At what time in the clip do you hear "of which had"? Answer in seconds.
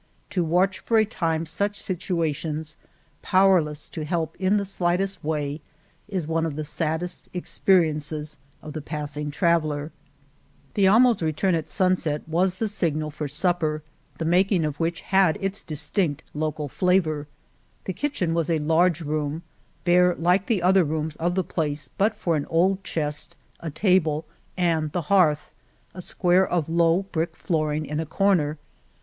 14.65-15.37